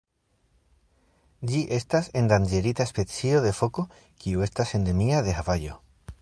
Ĝi 1.51 1.59
estas 1.77 2.09
endanĝerita 2.21 2.87
specio 2.93 3.43
de 3.45 3.53
foko 3.59 3.87
kiu 4.25 4.47
estas 4.49 4.75
endemia 4.81 5.21
de 5.29 5.37
Havajo. 5.43 5.79